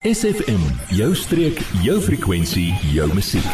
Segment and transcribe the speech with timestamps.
[0.00, 0.62] SFM,
[0.96, 3.44] jou streek, jou frekwensie, jou musiek.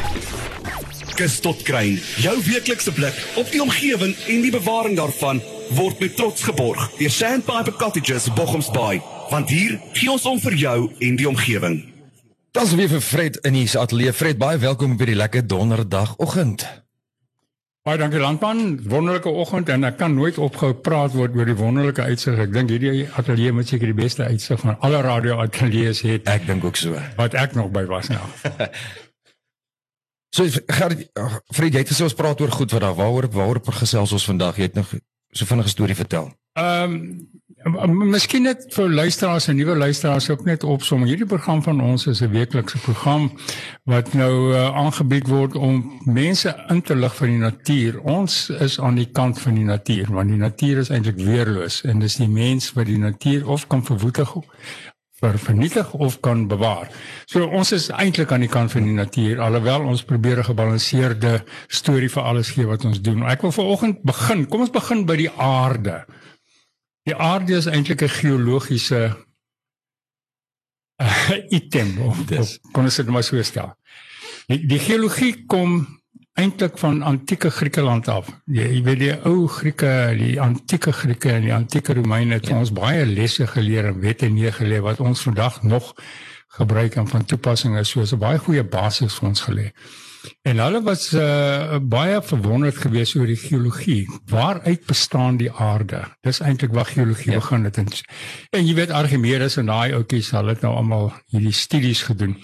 [1.19, 5.43] Kus tot kruin, jou weeklikse blik op die omgewing en die bewaring daarvan
[5.75, 9.03] word met trots geborg deur Sandpiper Cottages Bochumsbaai,
[9.35, 10.79] want hier gee ons om vir jou
[11.09, 11.81] en die omgewing.
[12.55, 14.15] Das weer vir Fred in die ateljee.
[14.15, 16.63] Fred, baie welkom by die lekker donderdagoggend.
[17.87, 22.03] Baie dankie Landman, wonderlike oggend en ek kan nooit ophou praat word oor die wonderlike
[22.03, 22.41] uitsig.
[22.43, 26.17] Ek dink hierdie ateljee moet seker die beste uitsig van alle radio ateljee's hê.
[26.27, 26.99] Ek dink ook so.
[27.15, 28.25] Wat ek nog by was nou.
[30.35, 34.27] so Fred, jy het gesê ons praat oor goed wat daar waaroor waaroor gesels ons
[34.33, 34.59] vandag.
[34.59, 34.91] Jy het nog
[35.31, 36.33] so vinnige storie vertel.
[36.59, 37.36] Ehm um,
[37.67, 41.03] Miskien net vir luisteraars en nuwe luisteraars ook net opsom.
[41.03, 43.33] Hierdie program van ons is 'n weeklikse program
[43.85, 48.01] wat nou uh, aangebied word om mense in te lig van die natuur.
[48.01, 51.99] Ons is aan die kant van die natuur want die natuur is eintlik weerloos en
[51.99, 54.31] dis die mens wat die natuur of kan verwoestig
[55.21, 56.87] vir vernietig of kan bewaar.
[57.27, 61.43] So ons is eintlik aan die kant van die natuur alhoewel ons probeer 'n gebalanseerde
[61.67, 63.27] storie vir alles gee wat ons doen.
[63.27, 64.47] Ek wil vanoggend begin.
[64.47, 66.05] Kom ons begin by die aarde.
[67.07, 69.17] Die aarde is eintlik 'n geologiese
[71.03, 73.77] uh, item of, of kon ons dit maar so stel.
[74.47, 75.85] Die, die geologie kom
[76.37, 78.29] eintlik van antieke Griekeland af.
[78.45, 82.59] Jy, jy weet die ou Grieke, die antieke Grieke en die antieke Romeine het ja.
[82.59, 85.95] ons baie lesse geleer en wette neergelê wat ons vandag nog
[86.59, 87.95] gebruik en van toepassing is.
[87.95, 89.71] So 'n baie goeie basis vir ons gelê.
[90.43, 94.05] En hulle was uh, baie verwonderd geweest oor die geologie.
[94.31, 96.05] Waaruit bestaan die aarde?
[96.27, 97.39] Dis eintlik waar geologie ja.
[97.43, 97.77] begin het.
[97.77, 97.91] En,
[98.51, 102.37] en jy weet Archimedes en daai ouetjies, hulle het nou almal hierdie studies gedoen.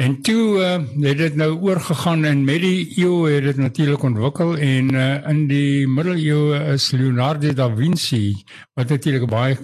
[0.00, 4.56] En toe uh, het dit nou oorgegaan en met die eeu het dit natuurlik ontwikkel
[4.56, 8.38] en uh, in die middeleeue is Leonardo da Vinci
[8.78, 9.58] wat natuurlik baie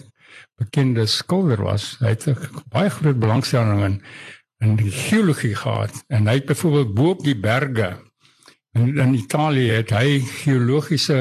[0.56, 1.96] bekende skilder was.
[2.00, 2.26] Hy het
[2.72, 3.96] baie groot belangstelling in
[4.58, 6.04] in die geologie gehad.
[6.06, 7.96] En hy het byvoorbeeld bo op die berge
[8.76, 11.20] in, in Italië het hy geologiese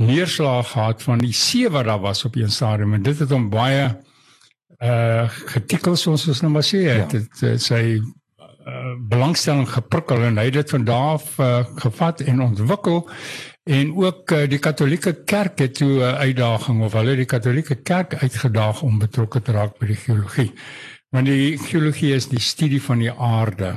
[0.00, 2.94] neerslag gehad van die see wat daar was op een stadium.
[2.94, 3.90] En dit het hom baie
[4.80, 6.80] uh getikkel soos ons nou maar sê.
[6.86, 6.94] Ja.
[7.02, 11.64] het, het, het sy uh, belangstelling geprikkel en hy het dit van daar af uh,
[11.82, 13.02] gevat en ontwikkel.
[13.68, 17.74] En ook uh, die katolieke kerk het toe 'n uh, uitdaging of hulle die katolieke
[17.74, 20.52] kerk uitgedaag om betrokke te raak by die geologie
[21.10, 23.74] Want die geologie is die studie van die aarde.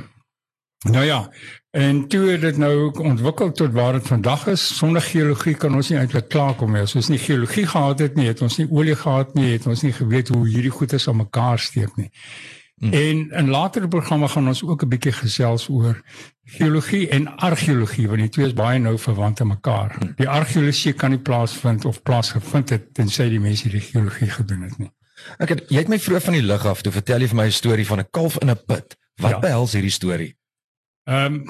[0.84, 1.32] Nou ja,
[1.70, 4.76] en toe het dit nou ontwikkel tot waar dit vandag is.
[4.76, 6.82] Sonder geologie kan ons nie eintlik klaarkom nie.
[6.84, 9.82] As ons nie geologie gehad het nie, het ons nie olie gehad nie, het ons
[9.82, 12.10] nie geweet hoe hierdie goedes aan mekaar steek nie.
[12.74, 12.92] Hmm.
[12.92, 16.02] En in latere programme gaan ons ook 'n bietjie gesels oor
[16.44, 19.96] geologie en argeologie want die twee is baie nou verwant aan mekaar.
[19.98, 20.12] Hmm.
[20.16, 24.78] Die argeologie kan nie plaasvind of plaasgevind het tensy die mense die geologie gedoen het
[24.78, 24.90] nie.
[25.38, 27.46] Ek het jy het my vroeg van die lug af toe vertel jy vir my
[27.46, 28.96] 'n storie van 'n kalf in 'n put.
[29.16, 29.38] Wat ja.
[29.38, 30.36] behels hierdie storie?
[31.04, 31.46] Ehm um,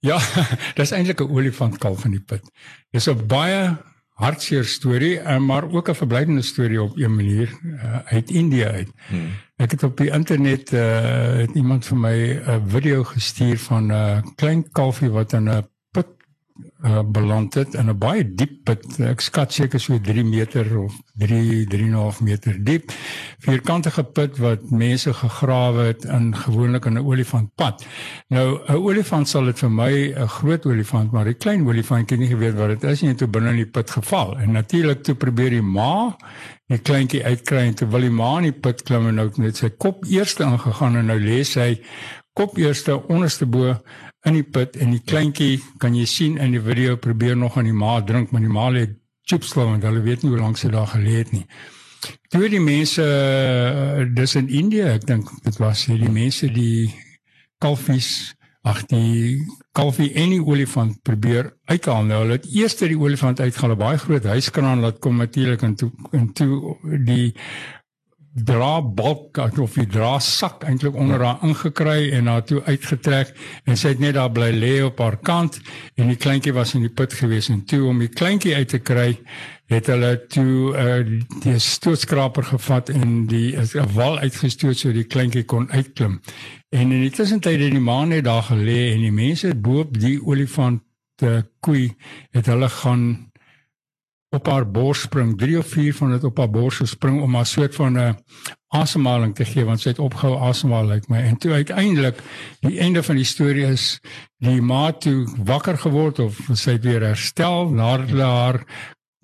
[0.00, 0.18] Ja,
[0.78, 2.44] dis eintlik 'n olifant kalf in die put.
[2.90, 3.76] Dis 'n baie
[4.20, 8.90] hartseer storie, eh, maar ook 'n verblydende storie op 'n manier uh, uit Indië uit.
[9.08, 9.30] Hmm.
[9.56, 14.22] Ek het op die internet uh, iemand vir my 'n video gestuur van 'n uh,
[14.34, 15.68] klein kalfie wat in 'n
[16.84, 19.00] uh, beland het in 'n baie diep put.
[19.00, 22.92] Ek skat seker so 3 meter of 3 3.5 meter diep.
[23.38, 27.86] Vierkantige put wat mense gegrawe het in gewoonlik in 'n olifantpad.
[28.28, 32.28] Nou 'n olifant sal dit vir my 'n groot olifant, maar 'n klein olifantjie nie
[32.28, 34.38] geweet wat dit is nie en toe binne in die put geval.
[34.38, 36.16] En natuurlik toe probeer die ma
[36.66, 39.56] die kleintjie uitkry en toe wil die ma in die put klim en nou net
[39.56, 41.80] sy kop eerste ingegaan en nou lê sy
[42.38, 43.74] kop eerste onderste bo
[44.28, 47.68] in die put en die kleintjie kan jy sien in die video probeer nog aan
[47.70, 48.86] die ma drink maar die ma lê
[49.28, 51.46] chips glo want hulle weet nie hoe lank sy daar gelê het nie.
[52.32, 56.90] Toe die mense uh, dis in Indië, ek dink dit was hier die mense die
[57.60, 58.34] kalfies
[58.66, 59.40] ag die
[59.76, 64.26] kalfie en die olifant probeer uithaal nou hulle het eers die olifant uitgehaal baie groot
[64.28, 66.76] huiskraan laat kom natuurlik en toe en toe
[67.06, 67.32] die
[68.34, 73.32] dra balk of die dra sak eintlik onder haar ingekry en haar toe uitgetrek
[73.64, 75.58] en sy het net daar bly lê op haar kant
[75.98, 78.78] en die kleintjie was in die put gewees en toe om die kleintjie uit te
[78.78, 79.16] kry
[79.70, 85.44] het hulle toe uh, die stootskraper gevat en die 'n wal uitgestoot so die kleintjie
[85.44, 86.20] kon uitklim.
[86.70, 89.98] En in die tussentyd het die maan net daar gelê en die mense bo op
[89.98, 90.82] die olifant
[91.22, 91.94] uh, koei
[92.30, 93.29] het hulle gaan
[94.30, 97.44] op haar bors spring, 3 of 4 van dit op haar bors spring om 'n
[97.44, 98.16] soort van 'n
[98.68, 101.18] asemhaling te gee want sy het opgehou asemhaal lyk like my.
[101.18, 102.22] En toe uiteindelik
[102.60, 104.00] die einde van die storie is
[104.38, 108.66] die ma toe wakker geword of sy het weer herstel nadat hulle haar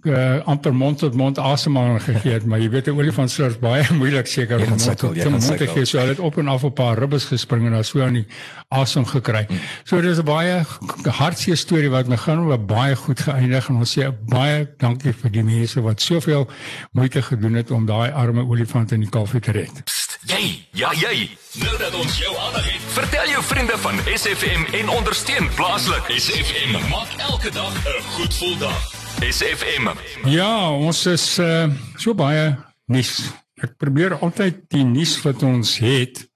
[0.02, 3.84] uh, amper mond tot mond asemhaling gegee het, maar jy weet 'n olifant slurf baie
[4.00, 5.84] moeilik seker om mond tot mond te gee.
[5.84, 8.12] So hulle het op en af op 'n paar ribbes gespring en daar so aan
[8.12, 8.26] die
[8.68, 9.46] asem gekry.
[9.84, 10.64] So dis 'n baie
[11.04, 15.30] hartseer storie wat my gaan oor baie goed geëindig en ons sê baie dankie vir
[15.30, 16.48] die mense wat soveel
[16.92, 19.84] moeite gedoen het om daai arme olifant in die kalfie te red.
[19.84, 21.30] Psst, jy, ja jy.
[21.58, 26.04] Nou dat ons jou aandag het, vertel jou vriende van SFM en ondersteun plaaslik.
[26.18, 28.95] SFM maak elke dag 'n goed gevoel dag.
[29.20, 29.88] SFM.
[30.28, 31.66] Ja, ons is uh,
[31.96, 32.56] so baie
[32.92, 33.30] nuus.
[33.62, 36.26] Ek probeer altyd die nuus wat ons het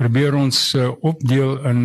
[0.00, 1.82] probeer ons uh, opdeel in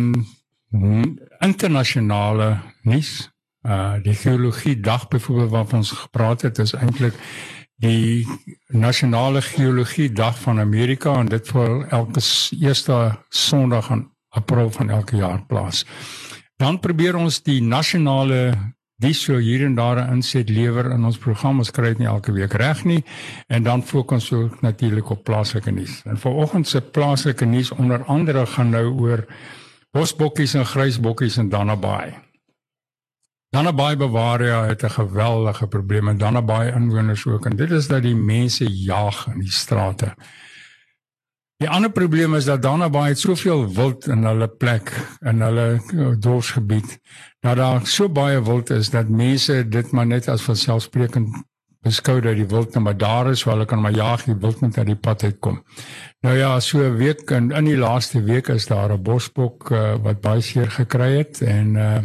[1.44, 2.56] internasionale
[2.88, 3.28] nuus.
[3.66, 7.16] Uh die geologie dag byvoorbeeld waarvan ons gepraat het is eintlik
[7.82, 8.26] die
[8.68, 12.22] nasionale geologie dag van Amerika en dit val elke
[12.60, 15.84] eerste Sondag in April van elke jaar plaas.
[16.56, 18.54] Dan probeer ons die nasionale
[18.98, 21.58] dis so hier en daar 'n inset lewer in ons program.
[21.58, 23.04] Ons kry dit nie elke week reg nie
[23.46, 26.02] en dan fokus ons ook natuurlik op plaaslike nuus.
[26.04, 29.26] En vanoggend se plaaslike nuus onder andere gaan nou oor
[29.90, 32.14] bosbokkies en grysbokkies in Dannabaai.
[33.50, 38.16] Dannabaai Bavaria het 'n geweldige probleem en Dannabaai inwoners ook en dit is dat die
[38.16, 40.14] mense jaag in die strate.
[41.58, 44.92] Die ander probleem is dat Dannabaai het soveel wild in hulle plek
[45.26, 46.92] in hulle eh, dorpsgebied
[47.42, 51.34] dat daar so baie wild is dat mense dit maar net as vanselfsprekend
[51.82, 54.60] beskou dat die wild net maar daar is, so hulle kan maar jag die wild
[54.62, 55.58] net uit die pad uitkom.
[56.22, 59.94] Nou ja, so 'n week in in die laaste week is daar 'n bosbok uh,
[60.02, 61.98] wat baie seer gekry het en uh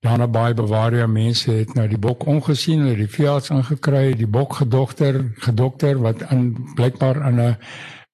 [0.00, 4.28] Daarna baie Bavaria mense het nou die bok ongesien, hulle het die veearts ingekry, die
[4.30, 7.56] bok gedokter, gedokter wat in blykbaar in 'n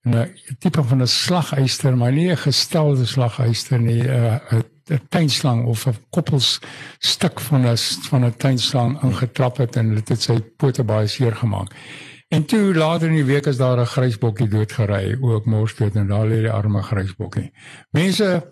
[0.05, 5.87] 'n tipe van 'n slaguister, maar nie 'n gestelde slaguister nie, 'n 'n tuinslang of
[5.87, 6.61] 'n koppels
[6.99, 7.77] stuk van 'n
[8.11, 11.75] van 'n tuinslang ingetrap het en dit het sy pote baie seer gemaak.
[12.29, 16.27] En toe later in die week is daar 'n grysbokkie doodgery, ook morsdood en daar
[16.27, 17.53] lê die arme grysbokkie.
[17.91, 18.51] Mense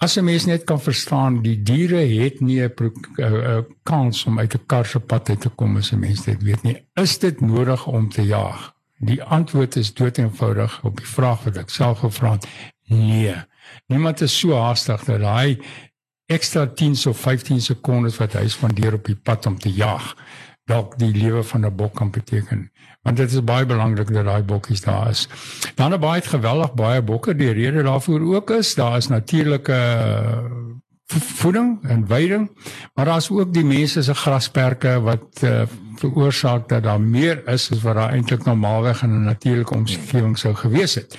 [0.00, 2.72] As 'n mens net kan verstaan, die diere het nie 'n
[3.18, 6.42] 'n kans om uit 'n kar se pad uit te kom as 'n mens dit
[6.42, 6.86] weet nie.
[6.94, 8.77] Is dit nodig om te jaag?
[8.98, 12.48] Die antwoord is doeteenvoudig op die vraag wat ek self gevra het.
[12.90, 13.34] Nee.
[13.86, 15.58] Niemand is so haastig dat hy
[16.26, 20.14] ekstra 10 of 15 sekondes wat hy spandeer op die pad om te jag
[20.68, 22.70] dalk die lewe van 'n bok kan beteken.
[23.02, 25.28] Want dit is baie belangrik dat daai bokkies daar is.
[25.74, 27.34] Dan 'n baie geweldig baie bokke.
[27.34, 29.78] Die rede daarvoor ook is daar is natuurlike
[31.16, 32.50] voeding en veiding,
[32.94, 35.62] maar daar's ook die mense se grasperke wat uh,
[35.96, 40.54] veroorsaak dat daar meer is as wat daar eintlik normaalweg in 'n natuurlike omgewing sou
[40.54, 41.18] gewees het.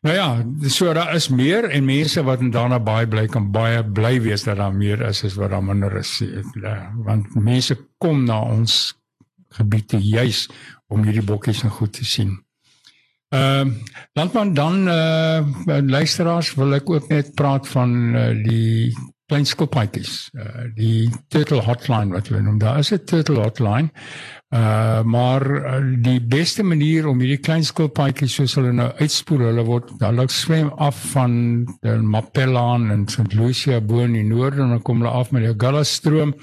[0.00, 4.20] Nou ja, so daar is meer en mense wat daarna baie bly kan baie bly
[4.20, 6.22] wees dat daar meer is as wat daar minder is.
[6.62, 8.94] Ja, Want mense kom na ons
[9.48, 10.48] gebiede juis
[10.86, 12.38] om hierdie bokkies en goed te sien.
[13.28, 13.74] Ehm uh,
[14.12, 18.96] landman dan eh uh, luisteraars wil ek ook net praat van uh, die
[19.30, 20.28] klein skilpaadjies.
[20.34, 22.58] Uh, die turtle hotline wat hulle noem.
[22.62, 23.90] Daar is 'n turtle hotline.
[24.50, 29.64] Uh maar uh, die beste manier om hierdie klein skilpaadjies soos hulle nou uitspoel, hulle
[29.64, 33.32] word hulle swem af van die Mapellaan en St.
[33.38, 36.34] Lucia bo in die noorde en dan kom hulle af met die Gullah stroom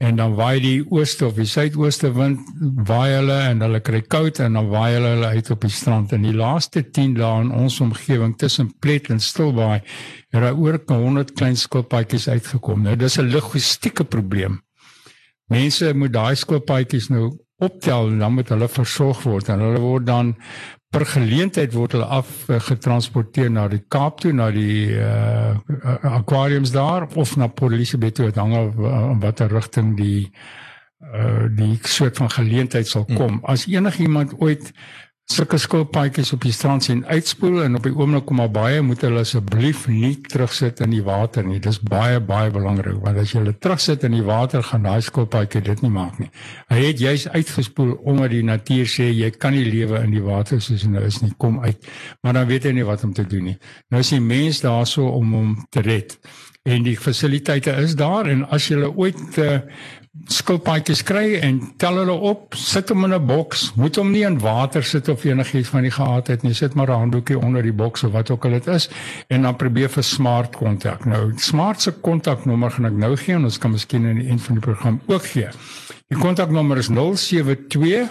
[0.00, 2.46] en dan waai die ooste of die suidooste wind
[2.88, 6.14] waai hulle en hulle kry koud en dan waai hulle hulle uit op die strand
[6.16, 10.80] en die laaste 10 dae in ons omgewing tussen Plet en Stilbaai het daar oor
[10.88, 12.82] 100 klein skilpaadjies uitgekom.
[12.86, 14.62] Nou dis 'n logistieke probleem.
[15.50, 19.48] Mense moet daai skilpaadjies nou optel en dan moet hulle versorg word.
[19.48, 20.34] En hulle word dan
[20.90, 25.54] per geleentheid word hulle af uh, getransporteer na die Kaap toe na die uh,
[26.10, 28.32] aquariums daar of na Port Elizabeth toe.
[28.34, 30.30] Hang af in watter rigting die
[31.14, 33.38] uh, die soort van geleentheid sal kom.
[33.46, 34.72] As enigiemand ooit
[35.30, 39.04] sulke skilpaadjies op die strand sien uitspoel en op die oomblik kom maar baie moet
[39.06, 41.60] hulle asseblief nie terugsit in die water nie.
[41.62, 45.62] Dis baie baie belangrik want as jy hulle terugsit in die water gaan daai skilpaadjie
[45.70, 46.30] dit nie maak nie.
[46.72, 50.58] Hy het juis uitgespoel omdat die natuur sê jy kan nie lewe in die water
[50.62, 51.30] soos nou is nie.
[51.38, 51.90] Kom uit.
[52.22, 53.58] Maar dan weet hy nie wat om te doen nie.
[53.90, 56.18] Nou is die mens daarso om hom te red.
[56.68, 59.60] En die fasiliteite is daar en as jy ooit uh,
[60.10, 64.38] skilpaadjies kry en tel hulle op, sit hom in 'n boks, moet hom nie in
[64.38, 68.02] water sit of enigiets van die gehaatheid nie, sit maar 'n handdoekie onder die boks
[68.04, 68.90] of wat ook al dit is
[69.28, 71.04] en dan probeer vir smart kontak.
[71.04, 74.42] Nou, smart se kontaknommer gaan ek nou gee en ons kan miskien in die eind
[74.42, 75.48] van die program ook gee.
[76.08, 78.08] Die kontaknommer is 072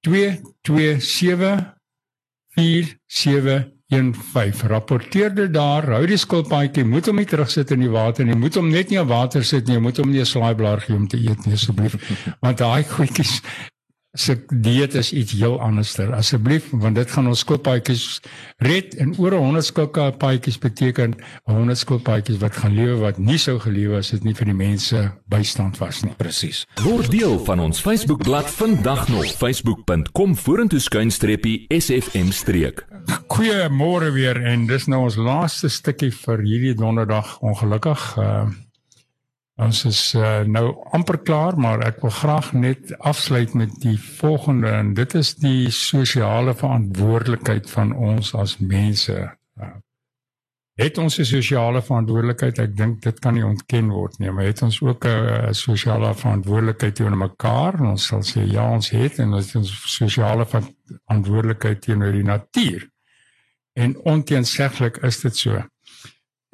[0.00, 1.74] 227
[2.54, 3.73] 471
[4.14, 8.36] 15 rapporteer dit daar, hou die skilpaadjie, moet hom nie terugsit in die water nie,
[8.38, 11.08] moet hom net nie in water sit nie, moet hom nie 'n slaaiblaar gee om
[11.08, 11.96] te eet nie asseblief.
[12.40, 13.40] Want daai goedjies
[14.14, 16.12] se dieet is iets heel anderster.
[16.14, 18.20] Asseblief, want dit gaan ons skilpaadjies
[18.62, 21.16] red en oor 100 skilpaadjies beteken
[21.50, 25.02] 100 skilpaadjies wat gaan lewe wat nie sou gelewe as dit nie vir die mense
[25.34, 26.14] bystand was nie.
[26.18, 26.62] Presies.
[26.84, 32.84] Word deel van ons Facebookblad vandag nog facebook.com vorentoe skuinstreepie sfm streek.
[33.34, 38.12] Goeiemôre weer en dis nou ons laaste stukkie vir hierdie donderdag ongelukkig.
[38.18, 38.44] Uh
[39.56, 44.72] ons is uh, nou amper klaar, maar ek wil graag net afsluit met die volgende
[44.74, 49.14] en dit is die sosiale verantwoordelikheid van ons as mense.
[49.60, 49.76] Uh,
[50.74, 52.58] het ons 'n sosiale verantwoordelikheid?
[52.58, 56.94] Ek dink dit kan nie ontken word nie, maar het ons ook 'n sosiale verantwoordelikheid
[56.94, 57.80] teenoor mekaar?
[57.80, 62.90] Ons sal sê ja, ons het en ons het 'n sosiale verantwoordelikheid teenoor die natuur.
[63.72, 65.62] En onteenseglik is dit so.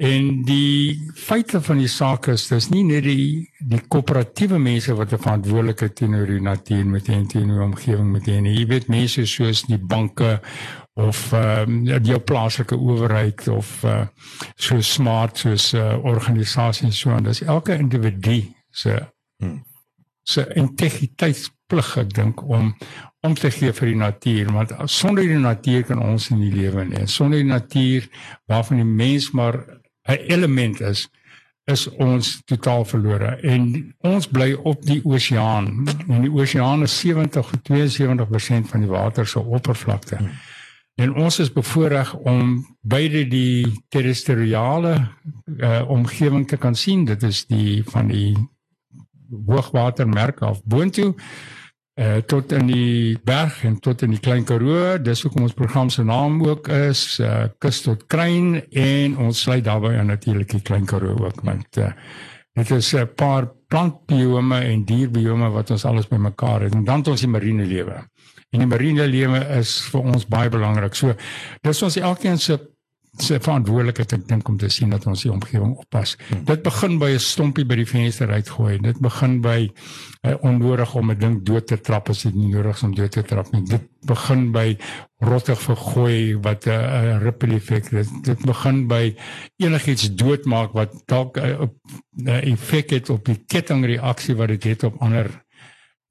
[0.01, 5.11] En die feite van die saak is dis nie net die die koöperatiewe mense wat
[5.13, 9.25] 'n verantwoordelikheid teenoor die natuur met en teenoor die omgewing met en jy weet mense
[9.25, 10.39] soos die banke
[10.97, 14.07] of ehm um, die plaaslike owerheid of uh,
[14.55, 18.41] so smart soos uh, organisasies so en dis elke individu
[18.71, 18.97] se
[19.37, 19.61] hmm.
[20.23, 22.73] se integriteitsplig ek dink om
[23.21, 24.47] om te gee vir die natuur.
[24.53, 27.05] Want sonder die natuur kan ons nie lewe nie.
[27.05, 28.07] Sonder die natuur
[28.49, 29.59] waarvan die mens maar
[30.07, 31.09] 'n element is
[31.69, 37.49] is ons totaal verlore en ons bly op die oseaan en die oseaan is 70
[37.49, 40.17] tot 72% van die water se oppervlakte.
[40.17, 40.31] Hmm.
[40.95, 44.95] En ons is bevoorreg om beide die terrestriale
[45.57, 47.05] uh, omgewing te kan sien.
[47.05, 48.35] Dit is die van die
[49.47, 51.13] hoogwatermerk af boontoe
[51.99, 54.97] uh, tot in die berg en tot in die klein Karoo.
[55.01, 59.63] Dis hoekom ons program se naam ook is uh, Kus tot Kruin en ons sluit
[59.63, 61.91] daarbey aan natuurlik die klein Karoo ook want uh,
[62.55, 67.19] dit is 'n paar plantbiome en dierbiome wat ons alles bymekaar het en dan ons
[67.19, 68.03] die marine lewe.
[68.51, 70.95] En die marine lewe is vir ons baie belangrik.
[70.95, 71.13] So
[71.63, 72.59] dis ons elkeen se
[73.19, 76.13] se verantwoordelikheid ek dink om te sien dat ons die omgewing oppas.
[76.29, 76.45] Hmm.
[76.47, 78.77] Dit begin by 'n stompie by die venster uitgooi.
[78.79, 82.75] Dit begin by uh, onnodig om 'n ding dood te trap as dit nie nodig
[82.75, 83.63] is om dood te trap nie.
[83.67, 84.77] Dit begin by
[85.19, 88.09] rottig vergooi wat 'n uh, ripple effek het.
[88.23, 89.15] Dit begin by
[89.57, 91.67] enigiets doodmaak wat dalk 'n uh,
[92.25, 95.43] uh, effek het op die kettingreaksie wat dit het op ander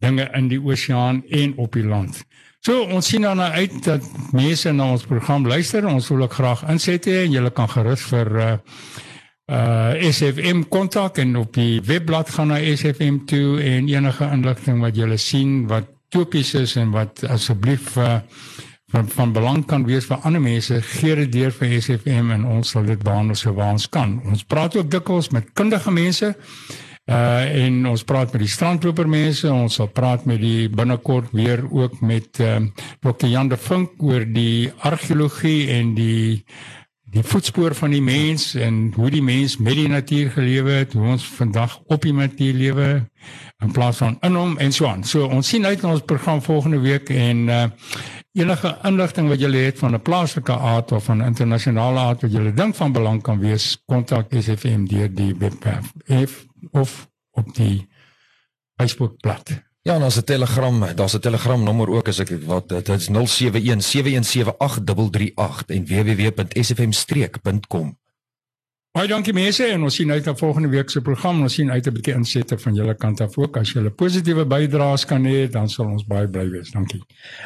[0.01, 2.25] dinge in die oseaan en op die land.
[2.61, 4.05] So ons sien dan uit dat
[4.37, 5.87] mense na ons program luister.
[5.89, 8.51] Ons wil ook graag inset hê en julle kan gerus vir uh
[9.51, 14.97] uh SFM kontak en op die webblad gaan na SFM toe en enige inligting wat
[14.97, 18.21] julle sien wat topies is en wat asseblief uh
[18.93, 22.71] van van belang kan wees vir ander mense, gee dit deur vir SFM en ons
[22.75, 24.19] sal dit behandel so waar ons kan.
[24.27, 26.35] Ons praat ook dikwels met kundige mense
[27.11, 31.65] Uh en ons praat met die strandloper mense, ons sal praat met die binnekort weer
[31.67, 33.27] ook met ehm uh, Dr.
[33.27, 36.45] Jan de Vink oor die argeologie en die
[37.11, 41.09] die voetspoor van die mens en hoe die mens met die natuur gelewe het, hoe
[41.17, 42.87] ons vandag op die natuur lewe
[43.59, 45.03] in plaas van in hom en so aan.
[45.03, 47.65] So ons sien uit na ons program volgende week en uh
[48.39, 52.53] enige inligting wat julle het van 'n plaaslike aard of van internasionale aard wat julle
[52.55, 56.47] dink van belang kan wees, kontak SFM deur die webwerf.
[56.71, 57.89] Of op die
[58.77, 59.69] Facebookblad.
[59.83, 63.09] Ja, en daar's 'n Telegram, daar's 'n Telegram nommer ook as ek wat dit is
[63.09, 67.99] 0717178338 en www.sfmstreek.com.
[68.91, 71.43] Baie dankie mense en ons sien uit na volgende week se program.
[71.43, 73.57] Ons sien uit 'n bietjie insette van julle kant af ook.
[73.57, 76.71] As julle positiewe bydraes kan hê, dan sal ons baie bly wees.
[76.71, 77.03] Dankie.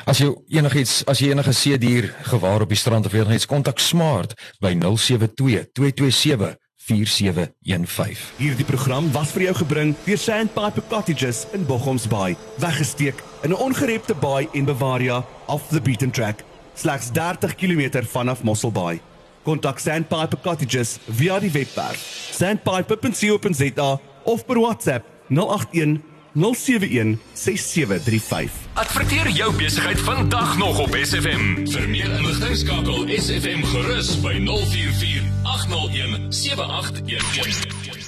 [0.06, 4.34] As jy enigiets, as jy enige seedier gewaar op die strand of enigiets kontak Smart
[4.60, 8.16] by 072 227 4715.
[8.36, 13.56] Hierdie program was vir jou gebring deur Sandpiper Cottages in Bochoms Bay, weggesteek in 'n
[13.56, 19.00] ongerepte baai en Bavaria off the beaten track, slegs 30 km vanaf Mossel Bay.
[19.42, 28.50] Kontak Sandpiper Cottages via die webwerf sandpiper.co.za of per WhatsApp 081 071 6735.
[28.74, 31.66] Adverteer jou besigheid vandag nog op SFM.
[31.70, 38.03] Vir meer inligting skakel SFM gerus by 044 801 7811.